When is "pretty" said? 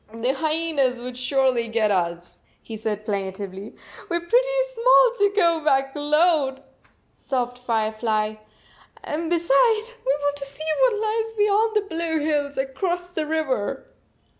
4.25-4.63